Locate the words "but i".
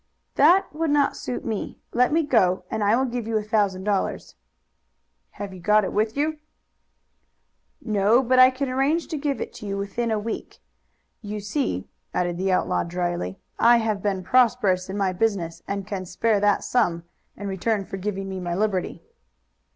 8.23-8.49